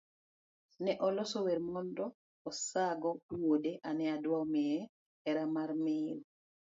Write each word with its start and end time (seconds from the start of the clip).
Ne 0.83 0.93
oloso 1.07 1.37
wer 1.45 1.59
mondo 1.73 2.05
osago 2.49 3.09
wuode 3.39 3.71
ane 3.89 4.03
odwa 4.15 4.39
miye 4.53 4.79
hera 5.23 5.43
mar 5.55 5.69
miyo. 5.83 6.17